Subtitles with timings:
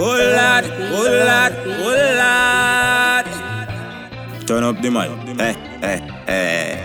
[0.00, 3.26] Oh lad, oh lad, oh lad.
[4.46, 5.10] Turn up the mic.
[5.40, 6.76] Eh, eh, eh.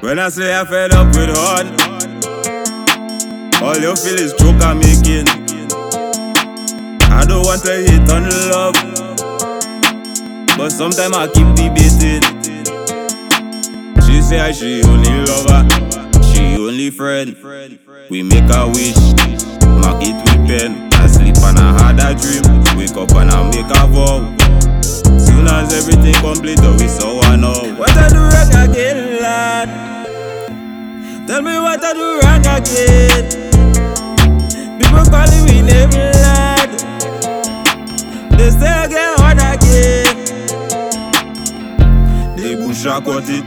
[0.00, 1.66] When I say I fed up with hard,
[3.62, 5.26] all you feel is joke I'm making.
[7.10, 8.74] I don't want to hate on love,
[10.58, 12.22] but sometimes I keep debating.
[14.04, 15.66] She say I she only lover,
[16.32, 17.34] she only friend.
[18.10, 18.96] We make a wish,
[25.72, 27.52] Everything complete, oh, we so I know.
[27.76, 29.68] What I do wrong again, lad?
[31.26, 33.24] Tell me what I do wrong again.
[34.78, 36.70] People calling me name, lad.
[38.38, 40.16] They say I get on again.
[42.36, 43.44] The bush a cut it,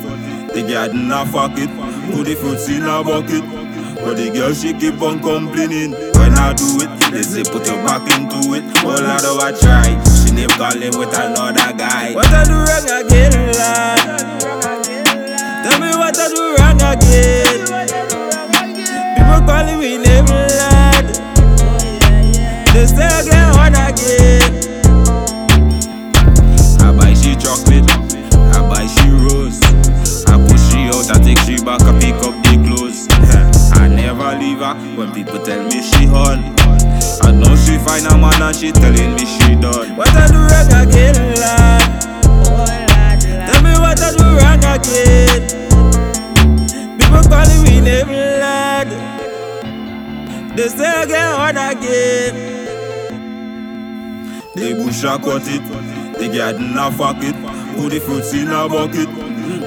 [0.53, 1.70] the garden a fuck it,
[2.13, 3.43] put the fruits in a bucket.
[4.03, 6.80] But the girl she keep on complaining When I do
[7.11, 8.63] it, they say put your back into it.
[8.84, 12.13] All I do I try, she name calling with another guy.
[12.13, 14.20] What I do wrong again, lad?
[15.63, 17.59] Tell me what I do wrong again.
[19.15, 21.05] People calling me name, lad.
[22.73, 24.51] They say I get on again.
[26.81, 27.90] I buy she chocolate,
[28.35, 29.59] I buy she rose.
[30.27, 33.07] I push she out, I take she back, I pick up the clothes.
[33.73, 35.60] I never leave her when people tell
[38.52, 39.96] and she telling me she done.
[39.96, 42.02] What I do wrong again, lad?
[43.48, 45.41] Tell me what I do wrong again.
[46.99, 48.90] People calling me name, lad.
[50.58, 52.35] They say I get on again.
[54.54, 55.63] The bush a cut it,
[56.20, 57.36] the garden a fuck it,
[57.77, 59.10] put the fruits in a bucket.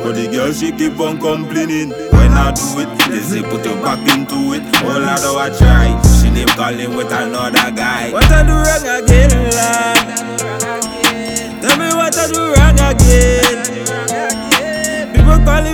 [0.02, 3.76] But the girl she keep on complaining When I do it, they say put your
[3.82, 8.10] back into it All I do I try, she name calling with another guy.
[8.10, 9.96] What I do wrong again, lad?
[11.62, 13.58] Tell me what I do wrong again.
[15.14, 15.73] People calling